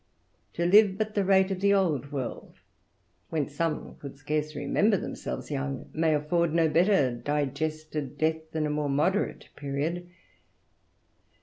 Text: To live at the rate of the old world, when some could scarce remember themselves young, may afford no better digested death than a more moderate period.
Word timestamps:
To 0.53 0.65
live 0.65 0.99
at 0.99 1.13
the 1.13 1.23
rate 1.23 1.51
of 1.51 1.59
the 1.59 1.75
old 1.75 2.11
world, 2.11 2.55
when 3.29 3.47
some 3.47 3.97
could 3.97 4.17
scarce 4.17 4.55
remember 4.55 4.97
themselves 4.97 5.51
young, 5.51 5.91
may 5.93 6.15
afford 6.15 6.55
no 6.55 6.67
better 6.67 7.11
digested 7.13 8.17
death 8.17 8.49
than 8.51 8.65
a 8.65 8.71
more 8.71 8.89
moderate 8.89 9.49
period. 9.55 10.09